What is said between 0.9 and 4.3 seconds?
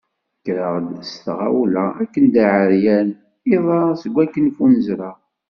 s tɣawla akken d aεeryan iḍ-a seg